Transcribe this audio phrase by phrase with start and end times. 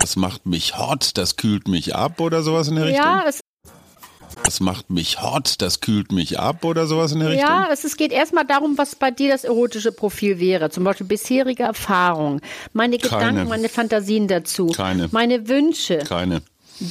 [0.00, 3.04] Das macht mich hot, das kühlt mich ab oder sowas in der Richtung?
[3.04, 3.40] Ja, es,
[4.44, 7.48] Das macht mich hot, das kühlt mich ab oder sowas in der Richtung?
[7.48, 10.70] ja, es, es geht erstmal darum, was bei dir das erotische Profil wäre.
[10.70, 12.40] Zum Beispiel bisherige Erfahrung,
[12.72, 13.26] meine Keine.
[13.26, 15.08] Gedanken, meine Fantasien dazu, Keine.
[15.12, 15.98] meine Wünsche.
[15.98, 16.42] Keine.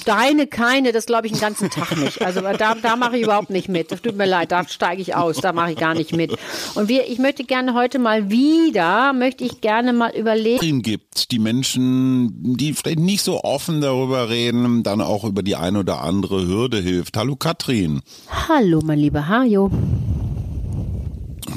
[0.06, 2.22] Deine keine, das glaube ich den ganzen Tag nicht.
[2.24, 3.92] Also da, da mache ich überhaupt nicht mit.
[3.92, 6.38] Das tut mir leid, da steige ich aus, da mache ich gar nicht mit.
[6.76, 10.58] Und wir, ich möchte gerne heute mal wieder, möchte ich gerne mal überlegen.
[10.58, 15.56] Katrin gibt, die Menschen, die vielleicht nicht so offen darüber reden, dann auch über die
[15.56, 17.18] eine oder andere Hürde hilft.
[17.18, 18.02] Hallo Katrin.
[18.48, 19.72] Hallo, mein lieber Hajo.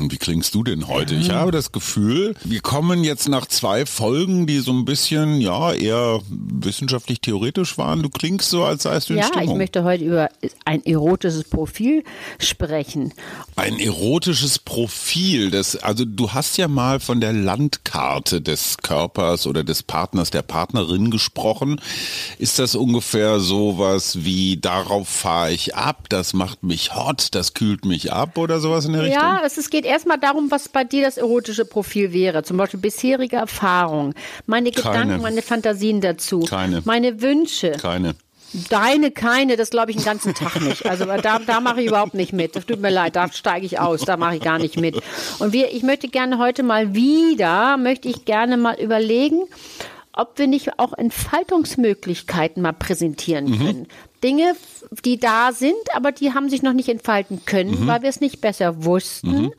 [0.05, 1.15] Und Wie klingst du denn heute?
[1.15, 5.73] Ich habe das Gefühl, wir kommen jetzt nach zwei Folgen, die so ein bisschen, ja,
[5.73, 8.03] eher wissenschaftlich theoretisch waren.
[8.03, 9.53] Du klingst so, als seist du in Ja, Stimmung.
[9.53, 10.29] ich möchte heute über
[10.67, 12.05] ein erotisches Profil
[12.39, 13.15] sprechen.
[13.57, 19.65] Ein erotisches Profil, das, also du hast ja mal von der Landkarte des Körpers oder
[19.65, 21.81] des Partners, der Partnerin gesprochen.
[22.39, 27.87] Ist das ungefähr sowas wie, darauf fahre ich ab, das macht mich hot, das kühlt
[27.87, 29.23] mich ab oder sowas in der Richtung?
[29.23, 32.43] Ja, es, geht erstmal darum, was bei dir das erotische Profil wäre.
[32.43, 34.15] Zum Beispiel bisherige Erfahrung,
[34.47, 34.93] meine Keine.
[34.93, 36.83] Gedanken, meine Fantasien dazu, Keine.
[36.85, 37.73] meine Wünsche.
[37.81, 38.15] Keine.
[38.69, 40.87] Deine keine, das glaube ich den ganzen Tag nicht.
[40.87, 42.55] Also da, da mache ich überhaupt nicht mit.
[42.55, 45.01] Das tut mir leid, da steige ich aus, da mache ich gar nicht mit.
[45.41, 49.43] Und wir, ich möchte gerne heute mal wieder, möchte ich gerne mal überlegen,
[50.13, 53.89] ob wir nicht auch Entfaltungsmöglichkeiten mal präsentieren können.
[54.25, 54.57] Dinge,
[55.05, 58.41] die da sind, aber die haben sich noch nicht entfalten können, weil wir es nicht
[58.41, 59.53] besser wussten.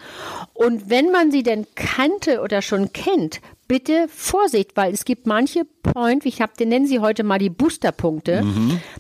[0.55, 5.66] Und wenn man sie denn kannte oder schon kennt, bitte Vorsicht, weil es gibt manche
[5.85, 8.44] Point, ich habe, den nennen Sie heute mal die Boosterpunkte,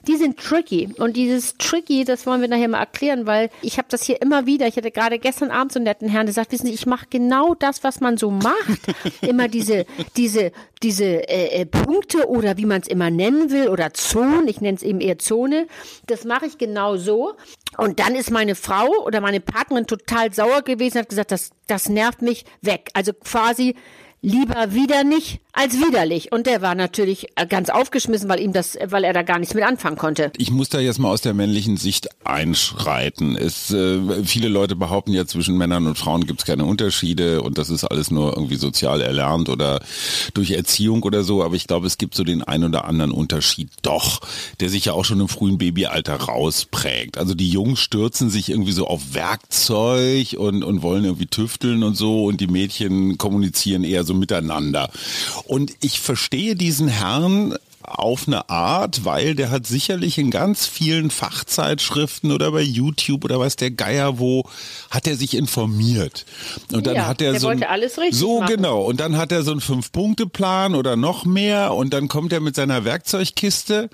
[0.07, 0.89] die sind tricky.
[0.97, 4.45] Und dieses tricky, das wollen wir nachher mal erklären, weil ich habe das hier immer
[4.45, 6.85] wieder, ich hatte gerade gestern Abend so einen netten Herrn, der sagt, wissen Sie, ich
[6.85, 8.81] mache genau das, was man so macht.
[9.21, 9.85] immer diese,
[10.15, 10.51] diese,
[10.83, 14.77] diese äh, äh, Punkte oder wie man es immer nennen will oder Zonen, ich nenne
[14.77, 15.67] es eben eher Zone,
[16.07, 17.33] das mache ich genau so.
[17.77, 21.89] Und dann ist meine Frau oder meine Partnerin total sauer gewesen, hat gesagt, das, das
[21.89, 22.89] nervt mich weg.
[22.93, 23.75] Also quasi
[24.25, 26.31] lieber wieder nicht als widerlich.
[26.31, 29.53] Und der war natürlich äh, ganz aufgeschmissen, weil ihm das, weil er da gar nichts
[29.53, 30.31] mit anfangen konnte.
[30.37, 33.37] Ich muss da jetzt mal aus der männlichen Sicht einschreiten.
[33.37, 37.57] Es, äh, viele Leute behaupten ja, zwischen Männern und Frauen gibt es keine Unterschiede und
[37.57, 39.79] das ist alles nur irgendwie sozial erlernt oder
[40.33, 41.43] durch Erziehung oder so.
[41.43, 44.21] Aber ich glaube, es gibt so den ein oder anderen Unterschied doch,
[44.59, 47.17] der sich ja auch schon im frühen Babyalter rausprägt.
[47.19, 51.95] Also die Jungs stürzen sich irgendwie so auf Werkzeug und, und wollen irgendwie tüfteln und
[51.95, 54.89] so und die Mädchen kommunizieren eher so miteinander.
[55.45, 57.55] Und ich verstehe diesen Herrn
[57.87, 63.39] auf eine Art, weil der hat sicherlich in ganz vielen Fachzeitschriften oder bei YouTube oder
[63.39, 64.49] weiß der Geier wo,
[64.89, 66.25] hat er sich informiert.
[66.73, 68.55] Und dann Ja, hat er so ein, wollte alles richtig so machen.
[68.55, 68.81] genau.
[68.81, 72.55] Und dann hat er so einen Fünf-Punkte-Plan oder noch mehr und dann kommt er mit
[72.55, 73.91] seiner Werkzeugkiste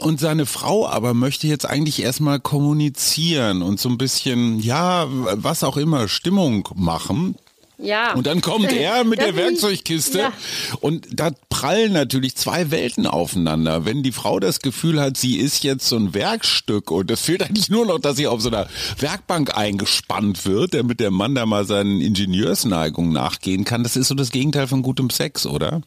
[0.00, 5.62] und seine Frau aber möchte jetzt eigentlich erstmal kommunizieren und so ein bisschen, ja, was
[5.62, 7.34] auch immer, Stimmung machen.
[7.78, 8.14] Ja.
[8.14, 10.32] Und dann kommt er mit der ist- Werkzeugkiste Ja.
[10.80, 13.84] und da prallen natürlich zwei Welten aufeinander.
[13.84, 17.42] Wenn die Frau das Gefühl hat, sie ist jetzt so ein Werkstück und es fehlt
[17.42, 18.66] eigentlich nur noch, dass sie auf so einer
[18.98, 23.82] Werkbank eingespannt wird, damit der Mann da mal seinen Ingenieursneigungen nachgehen kann.
[23.82, 25.80] Das ist so das Gegenteil von gutem Sex, oder?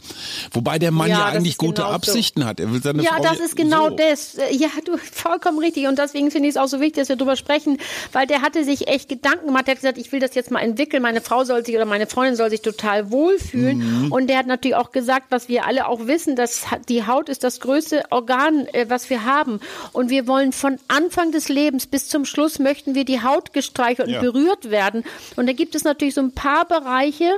[0.51, 1.95] Wobei der Mann Ja, ja, eigentlich gute genau so.
[1.95, 2.59] Absichten hat.
[2.59, 3.95] Er will seine Ja, Frau das ist genau so.
[3.95, 4.37] das.
[4.51, 5.87] Ja, du vollkommen richtig.
[5.87, 7.77] Und deswegen finde ich es auch so wichtig, dass wir drüber sprechen,
[8.11, 9.67] weil der hatte sich echt Gedanken gemacht.
[9.67, 11.01] Der hat gesagt, ich will das jetzt mal entwickeln.
[11.03, 13.77] Meine Frau soll sich oder meine Freundin soll sich total wohlfühlen.
[14.05, 14.11] Mhm.
[14.11, 17.43] Und der hat natürlich auch gesagt, was wir alle auch wissen, dass die Haut ist
[17.43, 19.59] das größte Organ, äh, was wir haben.
[19.93, 24.07] Und wir wollen von Anfang des Lebens bis zum Schluss möchten wir die Haut gestreichelt
[24.07, 24.21] und Ja.
[24.21, 25.03] berührt werden.
[25.35, 27.37] Und da gibt es natürlich so ein paar Bereiche,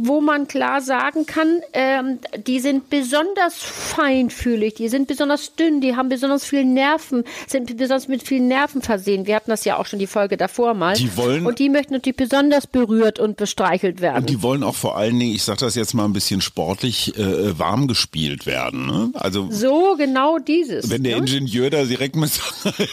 [0.00, 5.96] wo man klar sagen kann, ähm, die sind besonders feinfühlig, die sind besonders dünn, die
[5.96, 9.26] haben besonders viel Nerven, sind besonders mit vielen Nerven versehen.
[9.26, 10.94] Wir hatten das ja auch schon die Folge davor mal.
[10.94, 14.18] Die wollen- und die möchten natürlich besonders berührt und bestreichelt werden.
[14.18, 17.16] Und die wollen auch vor allen Dingen, ich sage das jetzt mal ein bisschen sportlich,
[17.18, 18.86] äh, warm gespielt werden.
[18.86, 19.10] Ne?
[19.14, 20.90] Also so genau dieses.
[20.90, 21.22] Wenn der ne?
[21.22, 22.30] Ingenieur da direkt mit,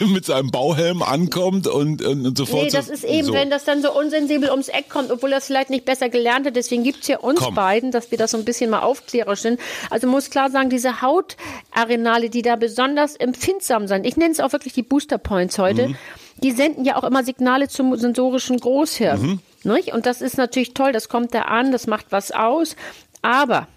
[0.00, 2.64] mit seinem Bauhelm ankommt und, und, und sofort.
[2.64, 3.32] Nee, das so, ist eben, so.
[3.32, 6.56] wenn das dann so unsensibel ums Eck kommt, obwohl es vielleicht nicht besser gelernt hat.
[6.56, 7.54] Deswegen gibt's ja uns Komm.
[7.54, 9.60] beiden, dass wir das so ein bisschen mal aufklärerisch sind.
[9.90, 14.52] Also muss klar sagen, diese Hautarenale, die da besonders empfindsam sind, ich nenne es auch
[14.52, 15.96] wirklich die Booster Points heute, Mhm.
[16.42, 19.20] die senden ja auch immer Signale zum sensorischen Großhirn.
[19.22, 19.40] Mhm.
[19.72, 19.92] Nicht?
[19.92, 22.76] Und das ist natürlich toll, das kommt da an, das macht was aus.
[23.22, 23.68] Aber,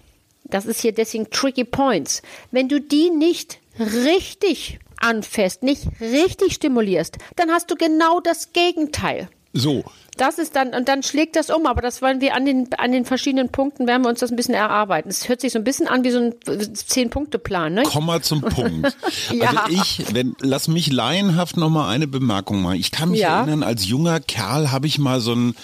[0.44, 7.16] das ist hier deswegen tricky points, wenn du die nicht richtig anfasst, nicht richtig stimulierst,
[7.36, 9.28] dann hast du genau das Gegenteil.
[9.52, 9.84] So.
[10.16, 12.92] Das ist dann, und dann schlägt das um, aber das wollen wir an den, an
[12.92, 15.08] den verschiedenen Punkten, werden wir uns das ein bisschen erarbeiten.
[15.08, 16.34] Es hört sich so ein bisschen an wie so ein
[16.74, 17.82] Zehn-Punkte-Plan, ne?
[17.86, 18.96] Komm mal zum Punkt.
[19.32, 19.50] Ja.
[19.64, 22.76] Also ich, wenn, lass mich laienhaft noch mal eine Bemerkung machen.
[22.76, 23.38] Ich kann mich Ja.
[23.38, 25.54] erinnern, als junger Kerl habe ich mal so ein,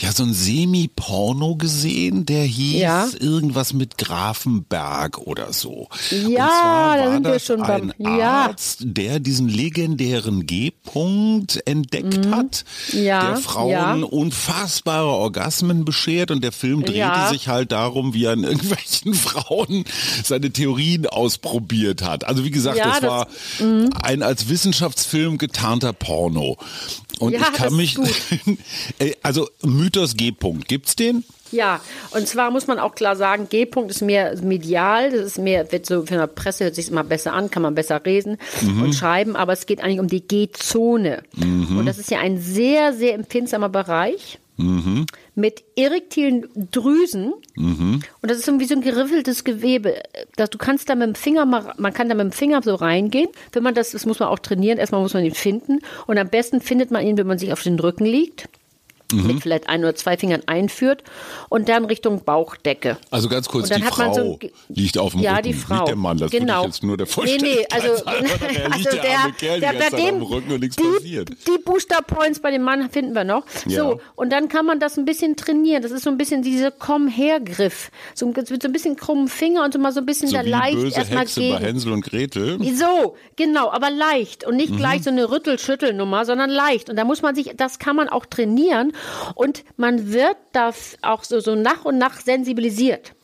[0.00, 3.06] ja, so ein Semi-Porno gesehen, der hieß Ja.
[3.18, 5.88] irgendwas mit Grafenberg oder so.
[6.10, 8.44] Ja, Und zwar da war sind wir schon beim- ein ja.
[8.46, 13.02] Arzt, der diesen legendären G-Punkt entdeckt hat, Mhm.
[13.02, 13.92] Ja, der Frauen ja.
[13.94, 17.28] unfassbare Orgasmen beschert und der Film drehte Ja.
[17.30, 19.84] sich halt darum, wie er an irgendwelchen Frauen
[20.24, 22.24] seine Theorien ausprobiert hat.
[22.24, 23.26] Also wie gesagt, Ja, das, das- war
[24.02, 26.56] ein als Wissenschaftsfilm getarnter Porno.
[27.20, 27.96] Und Ja, ich kann mich,
[28.98, 31.24] Ey, also Mythos G-Punkt, gibt's den?
[31.52, 31.80] Ja,
[32.12, 35.84] und zwar muss man auch klar sagen, G-Punkt ist mehr medial, das ist mehr, wird
[35.84, 39.34] so von der Presse hört sich immer besser an, kann man besser lesen und schreiben,
[39.34, 41.24] aber es geht eigentlich um die G-Zone.
[41.78, 44.38] Und das ist ja ein sehr, sehr empfindsamer Bereich.
[45.40, 47.32] Mit erektilen Drüsen
[48.22, 50.02] und das ist irgendwie so ein geriffeltes Gewebe.
[50.36, 52.74] Das, du kannst da mit dem Finger mal, man kann da mit dem Finger so
[52.74, 53.28] reingehen.
[53.52, 54.78] Wenn man das, das muss man auch trainieren.
[54.78, 57.62] Erstmal muss man ihn finden und am besten findet man ihn, wenn man sich auf
[57.62, 58.48] den Rücken liegt
[59.12, 61.02] mit vielleicht ein oder zwei Fingern einführt
[61.48, 62.98] und dann Richtung Bauchdecke.
[63.10, 65.52] Also ganz kurz, die hat man Frau so ein liegt auf dem Ja, Rücken, die
[65.54, 65.74] Frau.
[65.74, 66.18] nicht der Mann.
[66.18, 66.64] Das Genau.
[66.66, 68.26] jetzt nur der Nee, Vollständigkeit nee, also, sagen.
[68.54, 70.82] Der also der, der, Kerl der, ganze bei dem, auf dem Rücken und nichts die,
[70.84, 71.30] passiert.
[71.46, 73.44] die Booster Points bei dem Mann finden wir noch.
[73.66, 73.82] Ja.
[73.82, 75.82] So, und dann kann man das ein bisschen trainieren.
[75.82, 77.90] Das ist so ein bisschen dieser Komm-her-Griff.
[78.14, 80.42] So, mit so ein bisschen krummen Finger und so mal so ein bisschen So da
[80.42, 81.54] leicht böse erstmal Hexe gegen.
[81.54, 82.58] bei Hänsel und Gretel.
[82.74, 84.56] So, genau, aber leicht und Mhm.
[84.60, 86.90] nicht gleich so eine Rüttel-Schüttel-Nummer, sondern leicht.
[86.90, 88.92] Und da muss man sich, das kann man auch trainieren
[89.34, 93.14] und man wird da auch so, so nach und nach sensibilisiert.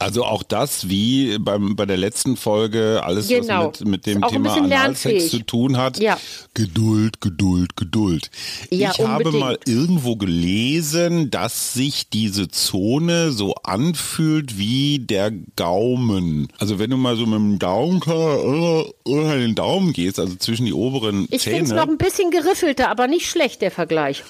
[0.00, 3.72] Also auch das, wie beim, bei der letzten Folge, alles, Genau.
[3.72, 5.98] was mit, mit dem auch Thema Analsex zu tun hat.
[5.98, 6.16] Ja.
[6.54, 8.30] Geduld, Geduld, Geduld.
[8.70, 9.40] Ja, ich habe unbedingt.
[9.40, 16.46] mal irgendwo gelesen, dass sich diese Zone so anfühlt wie der Gaumen.
[16.58, 20.66] Also wenn du mal so mit dem Daumen äh, unter den Daumen gehst, also zwischen
[20.66, 21.80] die oberen Ich finde es Zähne.
[21.80, 24.22] noch ein bisschen geriffelter, aber nicht schlecht, der Vergleich.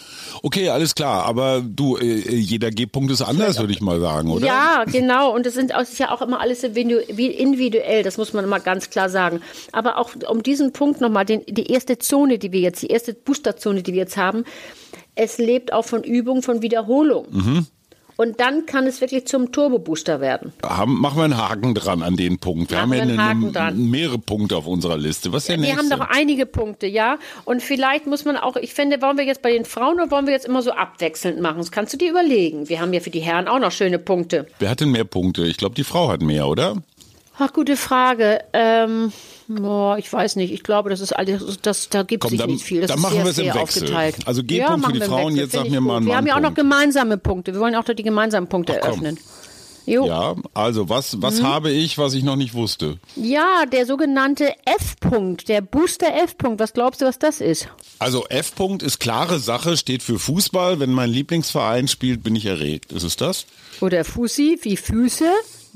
[0.43, 1.25] Okay, alles klar.
[1.27, 4.47] Aber du, äh, jeder G-Punkt ist anders, würde ich mal sagen, oder?
[4.47, 5.35] Ja, genau.
[5.35, 9.09] Und es sind ist ja auch immer alles individuell, das muss man mal ganz klar
[9.09, 9.43] sagen.
[9.73, 13.13] Aber auch um diesen Punkt nochmal, den, die erste Zone, die wir jetzt, die erste
[13.13, 14.45] Boosterzone, die wir jetzt haben,
[15.15, 17.27] es lebt auch von Übung, von Wiederholung.
[17.31, 17.67] Mhm.
[18.21, 20.53] Und dann kann es wirklich zum Turbo-Booster werden.
[20.65, 22.73] Haben, machen wir einen Haken dran an den Punkt.
[22.73, 23.91] Wir Machen haben ja eine, Haken dran.
[23.91, 25.33] mehrere Punkte auf unserer Liste.
[25.33, 25.79] Was ist der Wir nächste?
[25.79, 27.19] haben noch einige Punkte, ja.
[27.45, 30.27] Und vielleicht muss man auch, ich finde, wollen wir jetzt bei den Frauen oder wollen
[30.27, 31.59] wir jetzt immer so abwechselnd machen?
[31.59, 32.69] Das kannst du dir überlegen.
[32.69, 34.49] Wir haben ja für die Herren auch noch schöne Punkte.
[34.59, 35.45] Wer hat denn mehr Punkte?
[35.47, 36.75] Ich glaube, die Frau hat mehr, oder?
[37.39, 38.41] Ach, gute Frage.
[38.53, 39.13] Ähm,
[39.47, 40.53] boah, ich weiß nicht.
[40.53, 42.81] Ich glaube, das ist alles, das, da gibt dann- nicht viel.
[42.81, 43.61] Das dann ist machen wir es im Wechsel.
[43.63, 44.17] aufgeteilt.
[44.27, 46.41] Also G-Punkt für machen die Frauen, jetzt sag mir mal einen Wir haben ja auch
[46.41, 47.53] noch gemeinsame Punkte.
[47.55, 49.19] Wir wollen auch noch die gemeinsamen Punkte Ach, eröffnen.
[49.87, 50.07] Jo.
[50.07, 50.33] Ja.
[50.33, 52.99] Ja, also was, was habe ich, was ich noch nicht wusste?
[53.73, 56.61] der sogenannte F-Punkt, der Booster F-Punkt.
[56.61, 57.69] Was glaubst du, was das ist?
[57.99, 60.79] Also F-Punkt ist klare Sache, steht für Fußball.
[60.79, 62.93] Wenn mein Lieblingsverein spielt, bin ich erregt.
[62.93, 63.47] Ist es das?
[63.81, 65.31] Oder Fussi, wie Füße?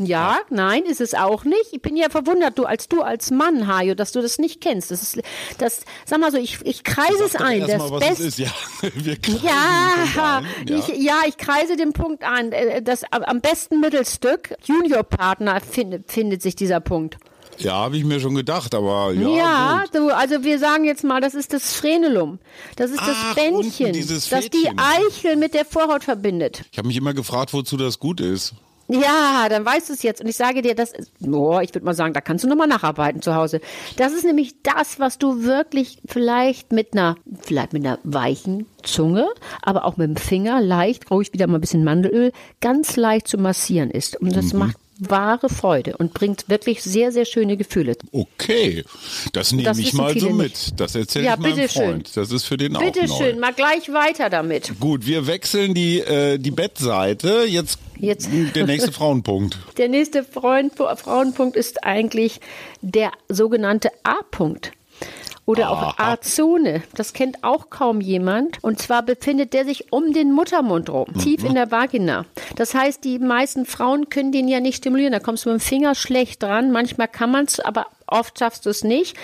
[0.07, 1.73] Ja, nein, ist es auch nicht.
[1.73, 4.91] Ich bin ja verwundert, du als du als Mann, Hajo, dass du das nicht kennst.
[4.91, 5.21] Das ist
[5.59, 7.61] das, sag mal so, ich, ich kreise es ein.
[7.67, 8.25] Das mal, Beste.
[8.25, 8.39] ist.
[8.39, 8.51] Ja,
[9.43, 10.47] Ja, ein.
[10.69, 12.53] ich, ja, ich kreise den Punkt an.
[12.53, 17.17] Äh, Das am besten Mittelstück, Juniorpartner, findet, findet sich dieser Punkt.
[17.59, 19.29] Ja, habe ich mir schon gedacht, aber ja.
[19.37, 22.39] Ja, du, also wir sagen jetzt mal, das ist das Frenulum.
[22.77, 24.69] Das ist das Ach, Bändchen, unten dieses das die.
[24.77, 26.63] Eichel mit der Vorhaut verbindet.
[26.73, 28.55] Ich habe mich immer gefragt, wozu das gut ist.
[28.89, 30.21] Ja, dann weißt du es jetzt.
[30.21, 32.67] Und ich sage dir, das ist, oh, ich würde mal sagen, da kannst du nochmal
[32.67, 33.61] nacharbeiten zu Hause.
[33.97, 39.29] Das ist nämlich das, was du wirklich vielleicht mit einer, vielleicht mit einer weichen Zunge,
[39.63, 43.39] aber auch mit dem Finger leicht, ruhig wieder mal ein bisschen Mandelöl, ganz leicht zu
[43.39, 44.17] massieren ist.
[44.21, 44.33] Und Mhm.
[44.35, 47.97] das macht wahre Freude und bringt wirklich sehr, sehr schöne Gefühle.
[48.13, 48.85] Okay,
[49.33, 50.51] das nehme Das ich mal so mit.
[50.51, 50.81] nicht.
[50.81, 51.69] Das erzähle Ja, ich meinem.
[51.69, 52.17] Freund.
[52.17, 54.79] Das ist für den auch Bitte schön, mal gleich weiter damit.
[54.79, 57.45] Gut, wir wechseln die, äh, die Bettseite.
[57.47, 58.29] Jetzt, Jetzt.
[58.55, 59.59] der nächste Frauenpunkt.
[59.79, 62.41] Der nächste Freund, Frauenpunkt ist eigentlich
[62.81, 64.73] der sogenannte A-Punkt.
[65.45, 66.13] Oder auch Aha.
[66.13, 66.83] A-Zone.
[66.95, 68.63] Das kennt auch kaum jemand.
[68.63, 72.27] Und zwar befindet der sich um den Muttermund rum, tief in der Vagina.
[72.55, 75.13] Das heißt, die meisten Frauen können den ja nicht stimulieren.
[75.13, 76.71] Da kommst du mit dem Finger schlecht dran.
[76.71, 79.17] Manchmal kann man es, aber oft schaffst du es nicht.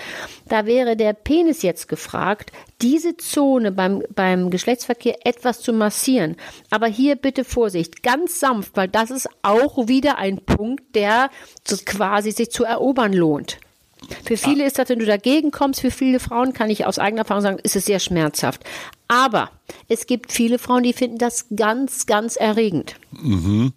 [0.49, 2.51] Da wäre der Penis jetzt gefragt,
[2.83, 6.37] diese Zone beim, beim Geschlechtsverkehr etwas zu massieren.
[6.71, 11.31] Aber hier bitte Vorsicht, ganz sanft, weil das ist auch wieder ein Punkt, der
[11.85, 13.59] quasi sich zu erobern lohnt.
[14.25, 17.23] Für viele ist das, wenn du dagegen kommst, für viele Frauen kann ich aus eigener
[17.23, 18.63] Erfahrung sagen, ist es sehr schmerzhaft.
[19.09, 19.51] Aber
[19.89, 22.95] es gibt viele Frauen, die finden das ganz, ganz erregend.
[23.11, 23.73] Mhm.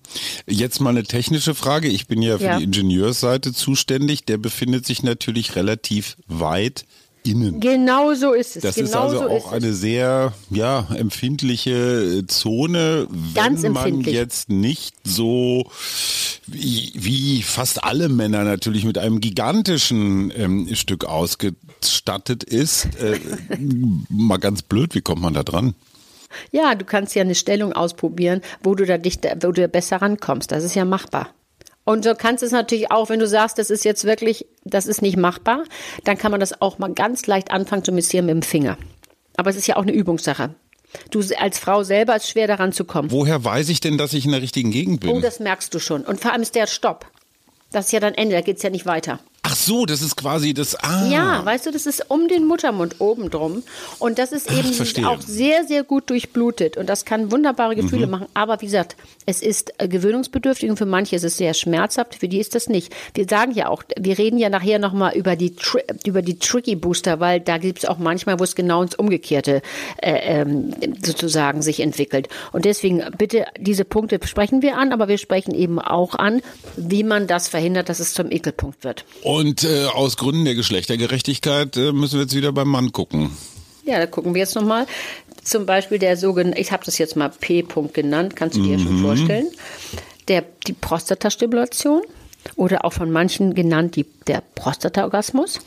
[0.46, 1.88] Jetzt mal eine technische Frage.
[1.88, 2.58] Ich bin ja für Ja.
[2.58, 4.26] die Ingenieursseite zuständig.
[4.26, 6.86] Der befindet sich natürlich relativ weit
[7.24, 7.60] innen.
[7.60, 8.64] Genau so ist es.
[8.64, 13.64] Das genau ist also so auch ist eine sehr ja, empfindliche äh, Zone, wenn Ganz
[13.64, 15.70] man jetzt nicht so
[16.48, 22.86] wie, wie fast alle Männer natürlich mit einem gigantischen ähm, Stück ausgestattet ist.
[23.00, 23.20] Äh,
[24.10, 25.76] mal ganz blöd, wie kommt man da dran?
[26.52, 30.52] Ja, du kannst ja eine Stellung ausprobieren, wo du da dich, wo du besser rankommst.
[30.52, 31.34] Das ist ja machbar.
[31.84, 34.88] Und so kannst du es natürlich auch, wenn du sagst, das ist jetzt wirklich, das
[34.88, 35.64] ist nicht machbar,
[36.04, 38.78] dann kann man das auch mal ganz leicht anfangen zu massieren mit dem Finger.
[39.36, 40.54] Aber es ist ja auch eine Übungssache.
[41.10, 43.12] Du als Frau selber ist schwer daran zu kommen.
[43.12, 45.10] Woher weiß ich denn, dass ich in der richtigen Gegend bin?
[45.10, 46.04] Oh, das merkst du schon.
[46.04, 47.06] Und vor allem ist der Stopp.
[47.72, 49.20] Das ist ja dann Ende, da geht's ja nicht weiter.
[49.52, 50.76] Ach so, das ist quasi das.
[50.76, 51.08] Ah.
[51.10, 53.64] Ja, weißt du, das ist um den Muttermund oben drum.
[54.00, 55.06] Und das ist eben verstehe.
[55.10, 56.78] auch sehr, sehr gut durchblutet.
[56.78, 58.12] Und das kann wunderbare Gefühle Mhm.
[58.12, 58.28] machen.
[58.34, 62.30] Aber wie gesagt, es ist äh, gewöhnungsbedürftig und für manche ist es sehr schmerzhaft, für
[62.30, 62.94] die ist das nicht.
[63.14, 65.54] Wir sagen ja auch, wir reden ja nachher nochmal über die,
[66.06, 69.62] über die Tricky Booster, weil da gibt es auch manchmal, wo es genau ins Umgekehrte
[70.02, 72.30] äh, ähm, sozusagen sich entwickelt.
[72.54, 76.42] Und deswegen bitte, diese Punkte sprechen wir an, aber wir sprechen eben auch an,
[76.78, 79.04] wie man das verhindert, dass es zum Ekelpunkt wird.
[79.24, 83.32] Und äh, aus Gründen der Geschlechtergerechtigkeit äh, müssen wir jetzt wieder beim Mann gucken.
[83.86, 84.86] Ja, da gucken wir jetzt nochmal.
[85.44, 88.84] Zum Beispiel der sogenannte, ich habe das jetzt mal P-Punkt genannt, kannst du dir Mhm.
[88.84, 89.48] schon vorstellen.
[90.28, 92.02] Der, die Prostatastimulation
[92.56, 95.60] oder auch von manchen genannt die, der Prostataorgasmus.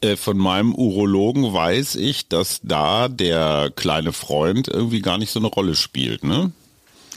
[0.00, 5.38] Äh, von meinem Urologen weiß ich, dass da der kleine Freund irgendwie gar nicht so
[5.40, 6.52] eine Rolle spielt, ne?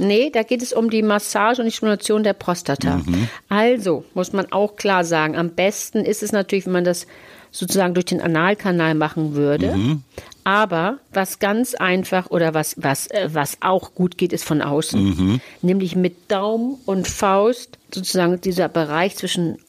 [0.01, 2.98] Nee, da geht es um die Massage und die Stimulation der Prostata.
[2.98, 3.29] Mhm.
[3.50, 7.05] Also muss man auch klar sagen, am besten ist es natürlich, wenn man das
[7.51, 9.75] sozusagen durch den Analkanal machen würde.
[9.75, 10.03] Mhm.
[10.43, 15.03] Aber was ganz einfach oder was, was, äh, was auch gut geht, ist von außen.
[15.03, 15.41] Mhm.
[15.62, 19.60] Nämlich mit Daumen und Faust sozusagen dieser Bereich zwischen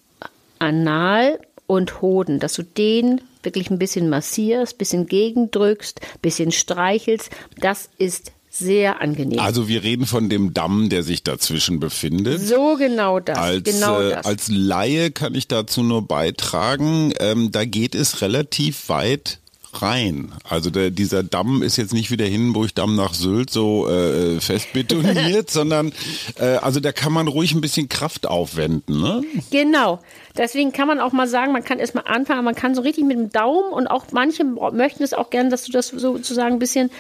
[0.58, 7.30] Anal und Hoden, dass du den wirklich ein bisschen massierst, bisschen gegendrückst, bisschen streichelst.
[7.58, 9.38] Das ist sehr angenehm.
[9.40, 12.46] Also wir reden von dem Damm, der sich dazwischen befindet.
[12.46, 13.38] So genau das.
[13.38, 14.26] Als, genau äh, das.
[14.26, 19.38] als Laie kann ich dazu nur beitragen, ähm, da geht es relativ weit
[19.74, 20.32] rein.
[20.44, 24.74] Also der, dieser Damm ist jetzt nicht wie der Hindenburg-Damm nach Sylt so äh, fest
[24.74, 25.92] betoniert, sondern
[26.38, 29.00] äh, also da kann man ruhig ein bisschen Kraft aufwenden.
[29.00, 29.22] Ne?
[29.50, 30.00] genau.
[30.36, 33.16] Deswegen kann man auch mal sagen, man kann erstmal anfangen, man kann so richtig mit
[33.16, 36.90] dem Daumen und auch manche möchten es auch gerne, dass du das sozusagen ein bisschen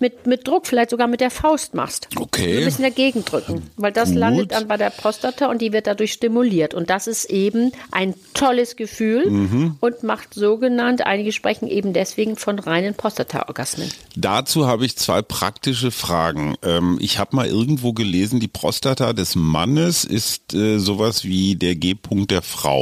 [0.00, 2.08] mit, mit Druck, vielleicht sogar mit der Faust machst.
[2.16, 2.58] Okay.
[2.58, 3.62] Ein bisschen dagegen drücken.
[3.76, 4.18] Weil das Gut.
[4.18, 6.74] landet dann bei der Prostata und die wird dadurch stimuliert.
[6.74, 9.76] Und das ist eben ein tolles Gefühl Mhm.
[9.80, 13.88] und macht sogenannt, einige sprechen eben deswegen von reinen Prostata-Orgasmen.
[14.14, 16.56] Dazu habe ich zwei praktische Fragen.
[16.62, 21.74] Ähm, ich habe mal irgendwo gelesen, die Prostata des Mannes ist äh, sowas wie der
[21.74, 22.75] G-Punkt der Frau.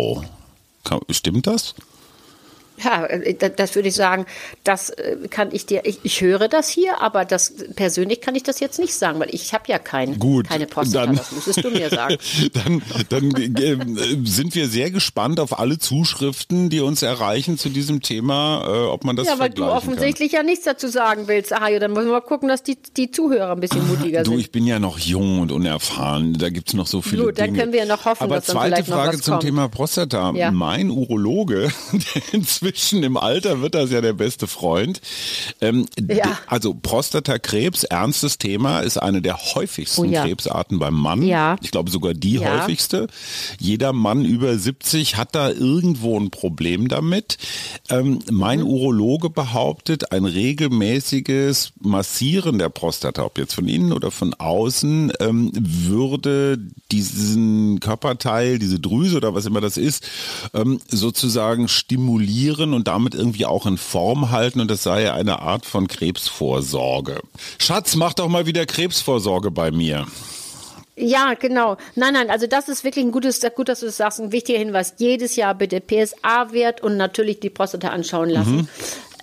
[0.84, 1.74] Kann, stimmt das?
[2.82, 4.26] Ja, äh, da- das würde ich sagen,
[4.64, 8.42] das äh, kann ich dir, ich, ich höre das hier, aber das persönlich kann ich
[8.42, 11.62] das jetzt nicht sagen, weil ich habe ja kein, Gut, keine Prostata, dann- das müsstest
[11.62, 12.16] du mir sagen.
[12.52, 13.76] dann dann äh,
[14.24, 19.04] sind wir sehr gespannt auf alle Zuschriften, die uns erreichen zu diesem Thema, äh, ob
[19.04, 21.52] man das Ja, weil du offensichtlich ja nichts dazu sagen willst.
[21.52, 24.24] Ah, ja, dann müssen wir mal gucken, dass die, die Zuhörer ein bisschen mutiger kann.
[24.24, 24.40] Du, sind.
[24.40, 26.34] ich bin ja noch jung und unerfahren.
[26.38, 27.58] Da gibt's noch so viele Gut, dann Dinge.
[27.60, 29.42] können wir ja noch hoffen, Aber dass dann zweite vielleicht noch Frage was zum kommt.
[29.44, 30.32] Thema Prostata.
[30.34, 30.50] Ja.
[30.50, 32.63] Mein Urologe, der inzwischen
[33.02, 35.00] im Alter wird das ja der beste Freund.
[35.60, 36.38] Ähm, Ja.
[36.46, 40.24] Also Prostatakrebs, ernstes Thema, ist eine der häufigsten Oh ja.
[40.24, 41.22] Krebsarten beim Mann.
[41.22, 41.56] Ja.
[41.62, 42.62] Ich glaube sogar die Ja.
[42.62, 43.06] häufigste.
[43.58, 47.38] Jeder Mann über 70 hat da irgendwo ein Problem damit.
[47.90, 48.66] Ähm, mein Mhm.
[48.66, 55.50] Urologe behauptet, ein regelmäßiges Massieren der Prostata, ob jetzt von innen oder von außen, ähm,
[55.54, 56.58] würde
[56.92, 60.04] diesen Körperteil, diese Drüse oder was immer das ist,
[60.54, 65.66] ähm, sozusagen stimulieren und damit irgendwie auch in Form halten und das sei eine Art
[65.66, 67.20] von Krebsvorsorge.
[67.58, 70.06] Schatz, mach doch mal wieder Krebsvorsorge bei mir.
[70.96, 71.76] Ja, genau.
[71.96, 74.58] Nein, nein, also das ist wirklich ein gutes, gut, dass du das sagst, ein wichtiger
[74.58, 74.94] Hinweis.
[74.98, 78.56] Jedes Jahr bitte PSA-Wert und natürlich die Prostata anschauen lassen.
[78.56, 78.68] Mhm.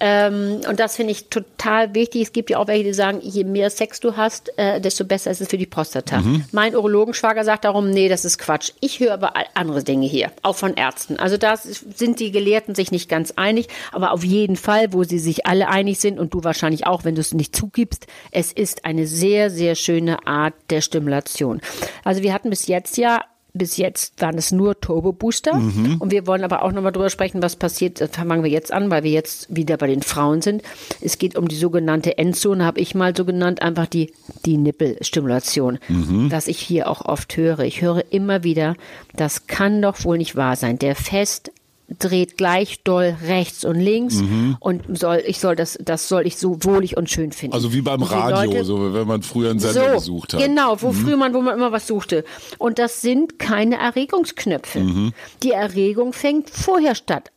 [0.03, 2.23] Ähm, und das finde ich total wichtig.
[2.23, 5.29] Es gibt ja auch welche, die sagen, je mehr Sex du hast, äh, desto besser
[5.29, 6.21] ist es für die Prostata.
[6.21, 6.45] Mhm.
[6.51, 8.71] Mein Urologenschwager sagt darum, nee, das ist Quatsch.
[8.79, 11.17] Ich höre aber andere Dinge hier, auch von Ärzten.
[11.17, 15.19] Also da sind die Gelehrten sich nicht ganz einig, aber auf jeden Fall, wo sie
[15.19, 18.85] sich alle einig sind und du wahrscheinlich auch, wenn du es nicht zugibst, es ist
[18.85, 21.61] eine sehr, sehr schöne Art der Stimulation.
[22.03, 23.21] Also wir hatten bis jetzt ja
[23.53, 25.55] bis jetzt waren es nur Turbo Booster.
[25.55, 25.97] Mhm.
[25.99, 28.01] Und wir wollen aber auch nochmal drüber sprechen, was passiert.
[28.01, 30.63] Das fangen wir jetzt an, weil wir jetzt wieder bei den Frauen sind.
[31.01, 34.13] Es geht um die sogenannte Endzone, habe ich mal so genannt, einfach die,
[34.45, 35.79] die Nippelstimulation.
[35.87, 36.31] Mhm.
[36.31, 37.59] Was ich hier auch oft höre.
[37.59, 38.75] Ich höre immer wieder,
[39.15, 40.79] das kann doch wohl nicht wahr sein.
[40.79, 41.51] Der fest
[41.99, 44.57] dreht gleich doll rechts und links Mhm.
[44.59, 47.53] und soll ich soll das das soll ich so wohlig und schön finden.
[47.53, 50.39] Also wie beim Radio, Leute- so wenn man früher einen Sender so, gesucht hat.
[50.39, 50.45] Mhm.
[50.45, 52.23] Genau, wo früher man, wo man immer was suchte.
[52.57, 54.79] Und das sind keine Erregungsknöpfe.
[54.79, 55.13] Mhm.
[55.43, 57.31] Die Erregung fängt vorher statt.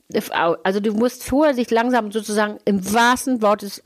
[0.62, 3.82] Also du musst vorher sich langsam sozusagen im wahrsten Wortes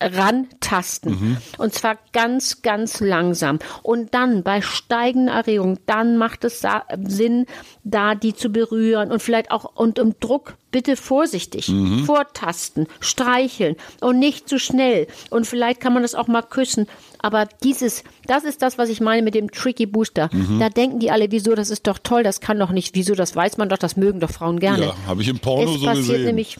[0.00, 1.12] rantasten.
[1.12, 1.36] Mhm.
[1.58, 3.58] Und zwar ganz, ganz langsam.
[3.82, 6.62] Und dann bei steigender Erregung, dann macht es
[7.04, 7.46] Sinn,
[7.84, 11.68] da die zu berühren und vielleicht auch und im Druck bitte vorsichtig.
[11.70, 12.04] Mhm.
[12.04, 15.06] Vortasten, streicheln und nicht zu schnell.
[15.30, 16.86] Und vielleicht kann man das auch mal küssen.
[17.18, 20.28] Aber dieses, das ist das, was ich meine mit dem Tricky Booster.
[20.32, 20.60] Mhm.
[20.60, 23.34] Da denken die alle, wieso, das ist doch toll, das kann doch nicht, wieso, das
[23.34, 24.84] weiß man doch, das mögen doch Frauen gerne.
[24.84, 26.24] Ja, habe ich im Porno es so passiert gesehen.
[26.26, 26.58] nämlich,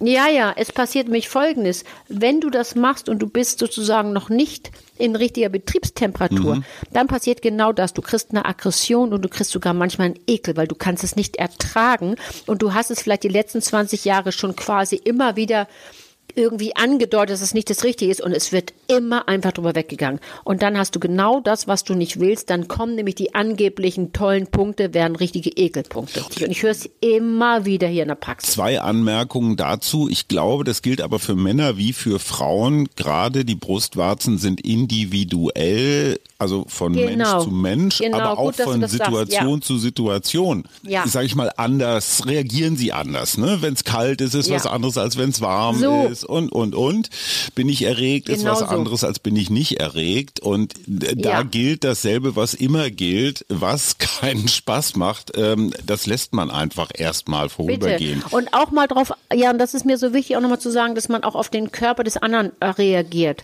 [0.00, 1.82] ja, ja, es passiert nämlich Folgendes.
[2.06, 6.64] Wenn du das machst und du bist sozusagen noch nicht in richtiger Betriebstemperatur, Mhm.
[6.92, 7.92] dann passiert genau das.
[7.92, 11.16] Du kriegst eine Aggression und du kriegst sogar manchmal einen Ekel, weil du kannst es
[11.16, 15.68] nicht ertragen und du hast es vielleicht die letzten 20 Jahre schon quasi immer wieder
[16.38, 20.20] irgendwie angedeutet, dass es nicht das Richtige ist und es wird immer einfach drüber weggegangen.
[20.44, 22.48] Und dann hast du genau das, was du nicht willst.
[22.50, 26.22] Dann kommen nämlich die angeblichen tollen Punkte, werden richtige Ekelpunkte.
[26.22, 28.54] Und ich höre es immer wieder hier in der Praxis.
[28.54, 30.08] Zwei Anmerkungen dazu.
[30.08, 32.88] Ich glaube, das gilt aber für Männer wie für Frauen.
[32.96, 34.60] Gerade die Brustwarzen sind
[35.28, 37.08] individuell, also von Genau.
[37.16, 39.60] Mensch zu Mensch, Genau, aber auch gut, von Situation ja.
[39.60, 40.64] zu Situation.
[40.82, 41.06] Ja.
[41.06, 43.38] Sag ich mal anders, reagieren sie anders.
[43.38, 43.58] Ne?
[43.60, 44.56] Wenn es kalt ist, ist Ja.
[44.56, 46.06] was anderes, als wenn es warm So.
[46.10, 47.10] ist und, und, und.
[47.54, 48.64] Bin ich erregt, ist Genau was so.
[48.66, 50.40] anderes, als bin ich nicht erregt.
[50.40, 51.42] Und da Ja.
[51.42, 53.44] gilt dasselbe, was immer gilt.
[53.48, 58.20] Was keinen Spaß macht, ähm, das lässt man einfach erstmal vorübergehen.
[58.22, 58.34] Bitte.
[58.36, 60.94] Und auch mal drauf, ja, und das ist mir so wichtig, auch nochmal zu sagen,
[60.94, 63.42] dass man auch auf den Körper des anderen äh, reagiert.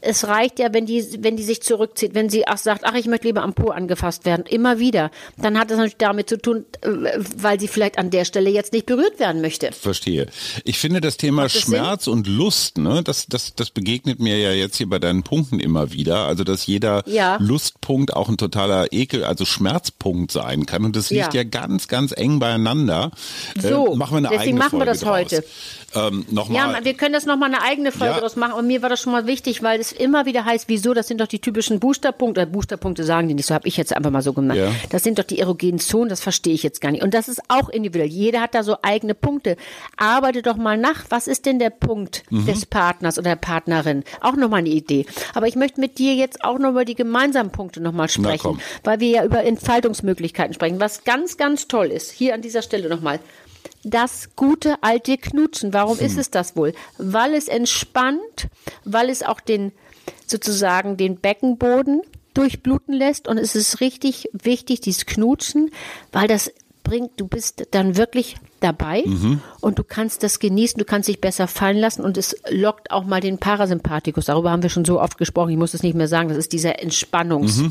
[0.00, 3.06] Es reicht ja, wenn die, wenn die sich zurückzieht, wenn sie auch sagt, ach, ich
[3.06, 6.64] möchte lieber am Po angefasst werden, immer wieder, dann hat das natürlich damit zu tun,
[6.82, 6.88] äh,
[7.36, 9.72] weil sie vielleicht an der Stelle jetzt nicht berührt werden möchte.
[9.72, 10.26] Verstehe.
[10.64, 14.38] Ich finde das Thema Macht das Schmerz und Lust, ne, das, das, das begegnet mir
[14.38, 16.26] ja jetzt hier bei deinen Punkten immer wieder.
[16.26, 17.36] Also, dass jeder Ja.
[17.40, 20.84] Lustpunkt auch ein totaler Ekel, also Schmerzpunkt sein kann.
[20.84, 21.44] Und das liegt ja, Ja.
[21.44, 23.10] ganz, ganz eng beieinander.
[23.60, 25.12] So, äh, machen wir eine deswegen eigene machen wir Folge das draus.
[25.12, 25.44] heute.
[25.94, 26.84] Ähm, Ja, Nochmal.
[26.84, 28.20] wir können das nochmal eine eigene Folge Ja.
[28.20, 28.52] draus machen.
[28.54, 31.20] Und mir war das schon mal wichtig, weil es immer wieder heißt, wieso, das sind
[31.20, 32.42] doch die typischen Boosterpunkte.
[32.42, 34.58] Äh, Boosterpunkte sagen die nicht, so habe ich jetzt einfach mal so gemacht.
[34.58, 34.70] Ja.
[34.90, 37.02] Das sind doch die erogenen Zonen, das verstehe ich jetzt gar nicht.
[37.02, 38.08] Und das ist auch individuell.
[38.10, 39.56] Jeder hat da so eigene Punkte.
[39.96, 42.46] Arbeite doch mal nach, was ist denn der Punkt Mhm.
[42.46, 44.04] des Partners oder der Partnerin?
[44.20, 45.06] Auch nochmal eine Idee.
[45.34, 49.00] Aber ich möchte mit dir jetzt auch noch über die gemeinsamen Punkte nochmal sprechen, weil
[49.00, 50.80] wir ja über Entfaltungsmöglichkeiten sprechen.
[50.80, 53.20] Was ganz, ganz toll ist, hier an dieser Stelle nochmal
[53.82, 55.72] das gute alte Knutschen.
[55.72, 56.72] Warum ist es das wohl?
[56.98, 58.48] Weil es entspannt,
[58.84, 59.72] weil es auch den
[60.26, 62.02] sozusagen den Beckenboden
[62.34, 65.70] durchbluten lässt und es ist richtig wichtig, dieses Knutschen,
[66.12, 66.52] weil das
[66.86, 69.02] bringt, du bist dann wirklich dabei
[69.60, 73.04] und du kannst das genießen, du kannst dich besser fallen lassen und es lockt auch
[73.04, 74.26] mal den Parasympathikus.
[74.26, 76.52] Darüber haben wir schon so oft gesprochen, ich muss es nicht mehr sagen, das ist
[76.52, 77.70] dieser Entspannungs äh,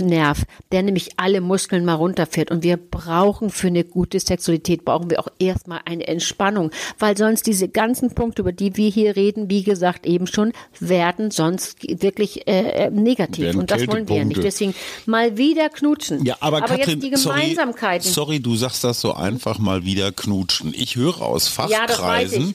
[0.00, 2.50] Nerv, der nämlich alle Muskeln mal runterfährt.
[2.50, 7.46] Und wir brauchen für eine gute Sexualität, brauchen wir auch erstmal eine Entspannung, weil sonst
[7.46, 12.46] diese ganzen Punkte, über die wir hier reden, wie gesagt eben schon, werden sonst wirklich
[12.48, 13.44] äh, äh, negativ.
[13.44, 14.42] Werden Und das wollen wir ja nicht.
[14.42, 14.74] Deswegen
[15.06, 16.24] mal wieder knutschen.
[16.24, 18.10] Ja, aber, Katrin, jetzt die sorry, Gemeinsamkeiten.
[18.10, 20.72] sorry, du sagst das so einfach mal wieder knutschen.
[20.76, 22.54] Ich höre aus Ja, das Fachkreisen,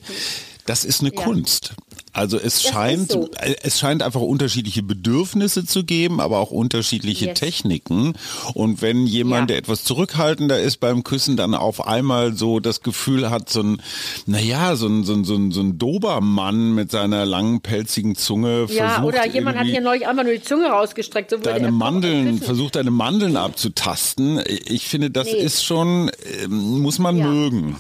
[0.65, 1.23] das ist eine Ja.
[1.23, 1.73] Kunst.
[2.13, 3.29] Also es scheint, so.
[3.39, 7.39] äh, es scheint einfach unterschiedliche Bedürfnisse zu geben, aber auch unterschiedliche Yes.
[7.39, 8.13] Techniken.
[8.53, 9.45] Und wenn jemand, Ja.
[9.47, 13.81] der etwas zurückhaltender ist beim Küssen, dann auf einmal so das Gefühl hat, so ein,
[14.27, 18.67] naja, so ein, so ein, so ein, so ein Dobermann mit seiner langen, pelzigen Zunge
[18.69, 21.31] ja, oder jemand hat hier neulich einfach nur die Zunge rausgestreckt.
[21.31, 24.39] So deine Mandeln, versucht deine Mandeln abzutasten.
[24.67, 25.39] Ich finde, das Nee.
[25.39, 26.11] ist schon,
[26.43, 27.25] ähm, muss man Ja.
[27.27, 27.75] mögen.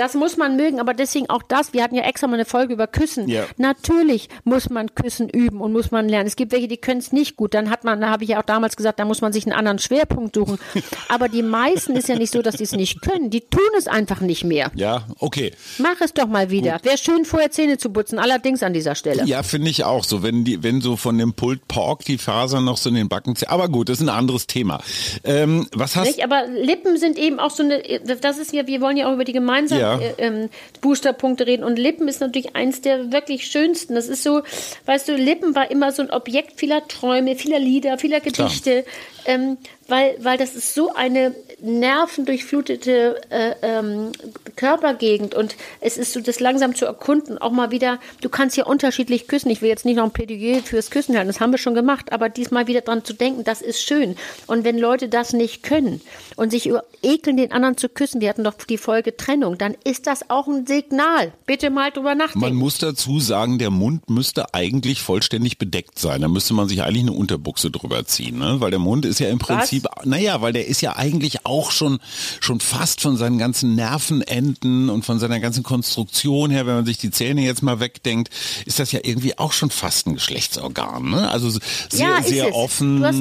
[0.00, 1.74] Das muss man mögen, aber deswegen auch das.
[1.74, 3.28] Wir hatten ja extra mal eine Folge über Küssen.
[3.28, 3.44] Ja.
[3.58, 6.26] Natürlich muss man Küssen üben und muss man lernen.
[6.26, 7.52] Es gibt welche, die können es nicht gut.
[7.52, 9.52] Dann hat man, da habe ich ja auch damals gesagt, da muss man sich einen
[9.52, 10.58] anderen Schwerpunkt suchen.
[11.10, 13.28] aber die meisten ist ja nicht so, dass die es nicht können.
[13.28, 14.72] Die tun es einfach nicht mehr.
[14.74, 15.52] Ja, okay.
[15.76, 16.80] Mach es doch mal wieder.
[16.82, 18.18] Wäre schön, vorher Zähne zu putzen.
[18.18, 19.26] Allerdings an dieser Stelle.
[19.26, 22.64] Ja, finde ich auch so, wenn die, wenn so von dem Pult Pork die Fasern
[22.64, 23.50] noch so in den Backen ziehen.
[23.50, 24.80] Aber gut, das ist ein anderes Thema.
[25.24, 26.24] Ähm, was hast Nicht?
[26.24, 27.82] Aber Lippen sind eben auch so eine,
[28.22, 29.89] das ist ja, wir wollen ja auch über die gemeinsamen Ja.
[29.98, 30.50] Äh, ähm,
[30.80, 33.94] Boosterpunkte reden und Lippen ist natürlich eins der wirklich schönsten.
[33.94, 34.42] Das ist so,
[34.86, 38.84] weißt du, Lippen war immer so ein Objekt vieler Träume, vieler Lieder, vieler Gedichte.
[39.26, 39.58] Ähm,
[39.90, 44.12] weil, weil das ist so eine nervendurchflutete äh, ähm,
[44.56, 48.64] Körpergegend und es ist so das langsam zu erkunden, auch mal wieder, du kannst ja
[48.64, 49.50] unterschiedlich küssen.
[49.50, 52.12] Ich will jetzt nicht noch ein Plädoyer fürs Küssen halten, das haben wir schon gemacht,
[52.12, 54.16] aber diesmal wieder dran zu denken, das ist schön.
[54.46, 56.00] Und wenn Leute das nicht können
[56.36, 56.70] und sich
[57.02, 60.46] ekeln, den anderen zu küssen, wir hatten doch die Folge Trennung, dann ist das auch
[60.48, 61.32] ein Signal.
[61.46, 62.40] Bitte mal drüber nachdenken.
[62.40, 66.20] Man muss dazu sagen, der Mund müsste eigentlich vollständig bedeckt sein.
[66.20, 68.56] Da müsste man sich eigentlich eine Unterbuchse drüber ziehen, ne?
[68.60, 70.06] weil der Mund ist ja im Prinzip, Was?
[70.06, 72.00] naja, weil der ist ja eigentlich auch schon,
[72.40, 76.98] schon fast von seinen ganzen Nervenenden und von seiner ganzen Konstruktion her, wenn man sich
[76.98, 78.30] die Zähne jetzt mal wegdenkt,
[78.66, 81.30] ist das ja irgendwie auch schon fast ein Geschlechtsorgan, ne?
[81.30, 81.60] Also sehr,
[81.92, 83.18] ja, sehr offen, hast,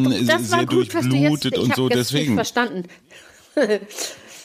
[0.47, 1.89] sehr gut, durchblutet jetzt, und so.
[1.89, 2.35] Deswegen.
[2.35, 2.85] Verstanden.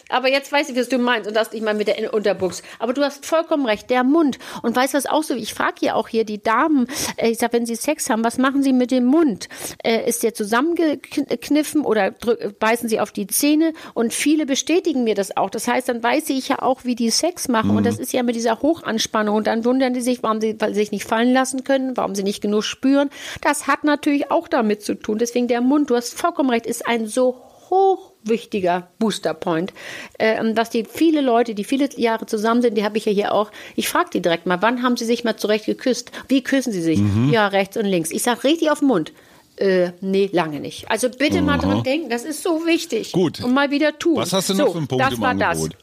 [0.09, 2.63] Aber jetzt weiß ich, was du meinst und das nicht mal mit der Unterbuchs.
[2.79, 4.39] Aber du hast vollkommen recht, der Mund.
[4.63, 5.35] Und weißt du was auch so?
[5.35, 6.87] Ich frage hier auch hier die Damen,
[7.17, 9.49] äh, ich sag, wenn sie Sex haben, was machen sie mit dem Mund?
[9.83, 13.73] Äh, ist der zusammengekniffen oder beißen sie auf die Zähne?
[13.95, 15.51] Und viele bestätigen mir das auch.
[15.51, 17.71] Das heißt, dann weiß ich ja auch, wie die Sex machen.
[17.71, 17.77] Mhm.
[17.79, 19.37] Und das ist ja mit dieser Hochanspannung.
[19.37, 22.43] Und dann wundern die sich, warum sie sich nicht fallen lassen können, warum sie nicht
[22.43, 23.11] genug spüren.
[23.41, 25.19] Das hat natürlich auch damit zu tun.
[25.19, 29.73] Deswegen der Mund, du hast vollkommen recht, ist ein so hoch wichtiger Boosterpoint,
[30.19, 33.33] äh, dass die viele Leute, die viele Jahre zusammen sind, die habe ich ja hier
[33.33, 36.11] auch, ich frage die direkt mal, wann haben sie sich mal zurecht geküsst?
[36.29, 36.99] Wie küssen sie sich?
[36.99, 37.31] Mhm.
[37.31, 38.11] Ja, rechts und links.
[38.11, 39.13] Ich sage richtig auf den Mund.
[39.57, 40.91] Äh, nee, lange nicht.
[40.91, 41.45] Also bitte Aha.
[41.45, 43.13] mal dran denken, das ist so wichtig.
[43.13, 43.43] Gut.
[43.43, 44.17] Und mal wieder tun.
[44.17, 45.77] Was hast du noch so, für einen Punkt das im war Angebot?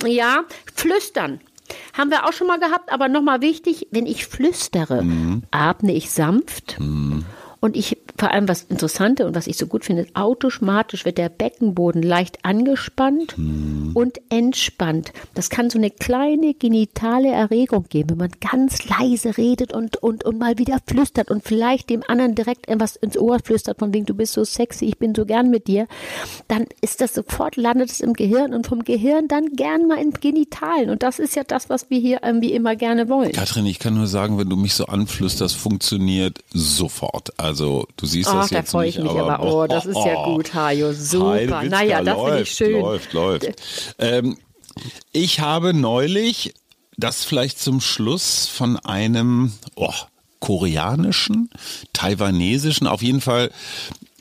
[0.00, 0.12] Das.
[0.12, 1.40] Ja, flüstern.
[1.94, 5.44] Haben wir auch schon mal gehabt, aber nochmal wichtig, wenn ich flüstere, mhm.
[5.50, 7.24] atme ich sanft mhm.
[7.60, 11.28] und ich vor allem was Interessante und was ich so gut finde, automatisch wird der
[11.28, 13.90] Beckenboden leicht angespannt hm.
[13.94, 15.12] und entspannt.
[15.34, 20.24] Das kann so eine kleine genitale Erregung geben, wenn man ganz leise redet und, und,
[20.24, 24.06] und mal wieder flüstert und vielleicht dem anderen direkt etwas ins Ohr flüstert, von wegen
[24.06, 25.86] du bist so sexy, ich bin so gern mit dir,
[26.46, 30.12] dann ist das sofort, landet es im Gehirn und vom Gehirn dann gern mal in
[30.12, 30.90] Genitalen.
[30.90, 33.32] Und das ist ja das, was wir hier irgendwie immer gerne wollen.
[33.32, 37.32] Katrin, ich kann nur sagen, wenn du mich so anflüsterst, funktioniert sofort.
[37.38, 39.96] Also du siehst Ach, das da jetzt freue ich mich, aber, aber oh, das ist
[40.04, 40.92] ja gut, Hajo.
[40.92, 41.62] Super.
[41.64, 42.80] Naja, das finde ich schön.
[42.80, 43.46] Läuft, läuft.
[43.98, 44.38] Ähm,
[45.12, 46.54] ich habe neulich
[46.96, 49.92] das vielleicht zum Schluss von einem oh,
[50.40, 51.50] koreanischen,
[51.92, 53.50] taiwanesischen, auf jeden Fall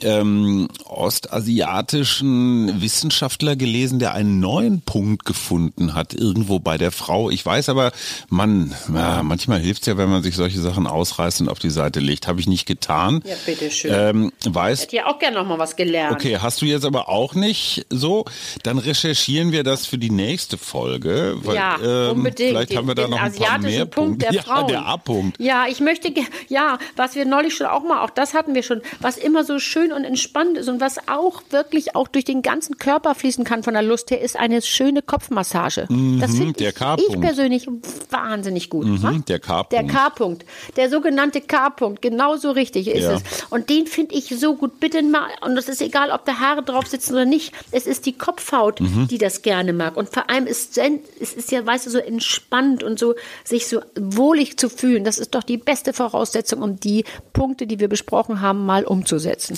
[0.03, 7.29] ähm, ostasiatischen Wissenschaftler gelesen, der einen neuen Punkt gefunden hat, irgendwo bei der Frau.
[7.29, 7.91] Ich weiß aber,
[8.29, 11.69] man, ja, manchmal hilft es ja, wenn man sich solche Sachen ausreißt und auf die
[11.69, 12.27] Seite legt.
[12.27, 13.21] Habe ich nicht getan.
[13.25, 13.91] Ja, bitteschön.
[13.93, 16.13] Ähm, weiß, Hätte ja auch gerne noch mal was gelernt.
[16.13, 18.25] Okay, hast du jetzt aber auch nicht so?
[18.63, 21.35] Dann recherchieren wir das für die nächste Folge.
[21.41, 22.49] Weil, ja, ähm, unbedingt.
[22.49, 24.33] Vielleicht haben wir da noch ein paar mehr Punkt Punkte.
[24.33, 24.61] Der Frauen.
[24.61, 25.39] Ja, der A-Punkt.
[25.39, 26.13] Ja, ich möchte,
[26.47, 29.59] ja, was wir neulich schon auch mal, auch das hatten wir schon, was immer so
[29.59, 33.63] schön und entspannt ist und was auch wirklich auch durch den ganzen Körper fließen kann
[33.63, 35.85] von der Lust her, ist eine schöne Kopfmassage.
[35.89, 37.67] Mhm, das finde ich, ich, persönlich
[38.09, 38.85] wahnsinnig gut.
[38.85, 39.71] Mhm, der K-Punkt.
[39.71, 40.45] Der K-Punkt.
[40.75, 42.01] Der sogenannte K-Punkt.
[42.01, 43.13] Genauso richtig ist ja.
[43.13, 43.23] es.
[43.49, 44.79] Und den finde ich so gut.
[44.79, 47.53] Bitte mal, und es ist egal, ob da Haare drauf sitzen oder nicht.
[47.71, 49.07] Es ist die Kopfhaut, mhm.
[49.07, 49.97] die das gerne mag.
[49.97, 53.81] Und vor allem ist es ist ja, weißt du, so entspannt und so, sich so
[53.95, 55.03] wohlig zu fühlen.
[55.03, 59.57] Das ist doch die beste Voraussetzung, um die Punkte, die wir besprochen haben, mal umzusetzen.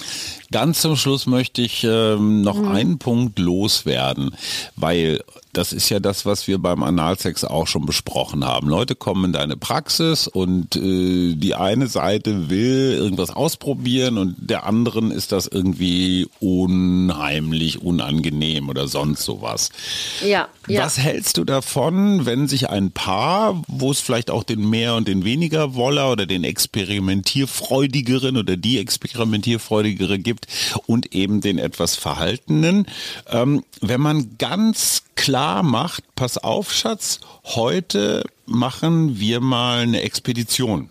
[0.51, 2.67] Ganz zum Schluss möchte ich ähm, noch mhm.
[2.67, 4.35] einen Punkt loswerden,
[4.75, 5.21] weil
[5.55, 8.67] das ist ja das, was wir beim Analsex auch schon besprochen haben.
[8.67, 14.65] Leute kommen in deine Praxis und äh, die eine Seite will irgendwas ausprobieren und der
[14.65, 19.69] anderen ist das irgendwie unheimlich, unangenehm oder sonst sowas.
[20.25, 20.83] Ja, ja.
[20.83, 25.07] Was hältst du davon, wenn sich ein Paar, wo es vielleicht auch den mehr und
[25.07, 28.79] den weniger Woller oder den experimentierfreudigeren oder die
[30.05, 30.47] experimentierfreudigere gibt
[30.85, 32.87] und eben den etwas verhaltenen,
[33.29, 40.89] ähm, wenn man ganz klar macht, pass auf, Schatz, heute machen wir mal eine Expedition.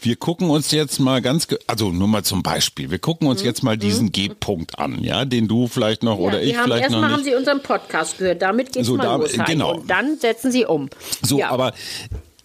[0.00, 3.46] Wir gucken uns jetzt mal ganz, also nur mal zum Beispiel, wir gucken uns mhm.
[3.46, 4.12] jetzt mal diesen mhm.
[4.12, 7.02] G-Punkt an, ja, den du vielleicht noch ja, oder ich haben, vielleicht noch nicht.
[7.02, 9.32] Erstmal haben Sie unseren Podcast gehört, damit geht's so, mal da, los.
[9.46, 9.74] Genau.
[9.76, 10.90] Und dann setzen Sie um.
[11.22, 11.50] So, ja.
[11.50, 11.72] aber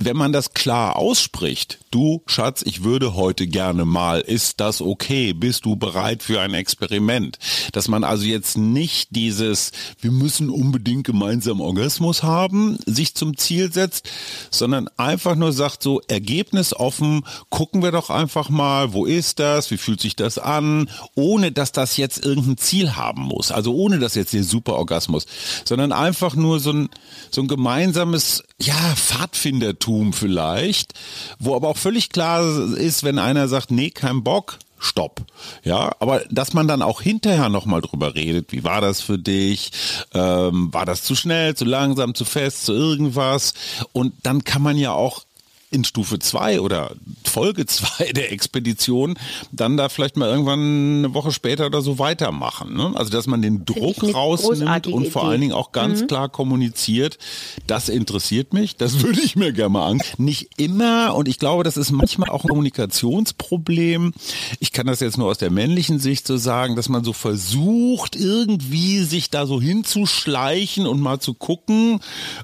[0.02, 5.34] wenn man das klar ausspricht, du Schatz, ich würde heute gerne mal, ist das okay?
[5.34, 7.38] Bist du bereit für ein Experiment?
[7.74, 13.74] Dass man also jetzt nicht dieses, wir müssen unbedingt gemeinsam Orgasmus haben, sich zum Ziel
[13.74, 14.10] setzt,
[14.52, 19.78] sondern einfach nur sagt so, ergebnisoffen, gucken wir doch einfach mal, wo ist das, wie
[19.78, 24.16] fühlt sich das an, ohne dass das jetzt irgendein Ziel haben muss, also ohne dass
[24.16, 25.26] jetzt der Superorgasmus,
[25.66, 26.90] sondern einfach nur so ein,
[27.32, 30.93] so ein gemeinsames, ja, Pfadfindertum Eigentum vielleicht,
[31.39, 32.43] wo aber auch völlig klar
[32.75, 35.21] ist, wenn einer sagt, nee, kein Bock, Stopp.
[35.63, 39.71] Ja, aber dass man dann auch hinterher nochmal drüber redet, wie war das für dich?
[40.13, 43.54] Ähm, war das zu schnell, zu langsam, zu fest, zu irgendwas?
[43.91, 45.25] Und dann kann man ja auch
[45.72, 49.16] in Stufe 2 oder Folge 2 der Expedition
[49.52, 52.76] dann da vielleicht mal irgendwann eine Woche später oder so weitermachen.
[52.76, 52.92] Ne?
[52.96, 56.08] Also dass man den Druck rausnimmt und vor allen Dingen auch ganz mhm.
[56.08, 57.20] klar kommuniziert,
[57.68, 60.02] das interessiert mich, das würde ich mir gerne mal an.
[60.18, 64.14] Nicht immer und ich glaube, das ist manchmal auch ein Kommunikationsproblem.
[64.60, 68.16] Ich kann das jetzt nur aus der männlichen Sicht so sagen, dass man so versucht,
[68.16, 72.00] irgendwie sich da so hinzuschleichen und mal zu gucken.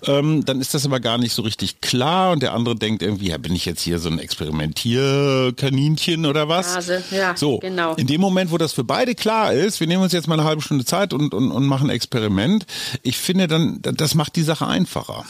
[0.06, 3.15] Ähm, dann ist das aber gar nicht so richtig klar und der andere denkt irgendwie,
[3.16, 6.76] irgendwie, ja, bin ich jetzt hier so ein Experimentierkaninchen oder was?
[6.76, 7.96] Hase, ja, so, genau.
[7.96, 10.48] In dem Moment, wo das für beide klar ist, wir nehmen uns jetzt mal eine
[10.48, 12.66] halbe Stunde Zeit und, und, und machen ein Experiment.
[13.04, 15.24] Ich finde dann, das macht die Sache einfacher.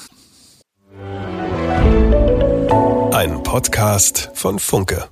[3.12, 5.10] Ein Podcast von Funke.